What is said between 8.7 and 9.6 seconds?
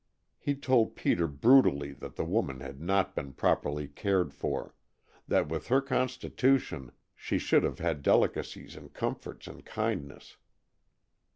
and comforts